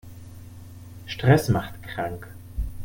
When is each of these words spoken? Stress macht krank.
Stress 1.07 1.47
macht 1.49 1.83
krank. 1.83 2.27